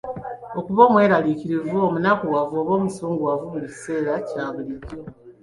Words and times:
Okuba 0.59 0.81
omweraliikirivu, 0.87 1.75
omunakuwavu 1.87 2.53
oba 2.61 2.71
omusunguwavu 2.77 3.45
buli 3.51 3.67
kiseera 3.73 4.13
kya 4.29 4.45
bulijjo. 4.53 4.99